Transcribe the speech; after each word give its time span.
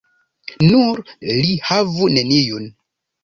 Nur 0.69 1.01
li 1.41 1.53
havu 1.69 2.09
neniun. 2.17 2.65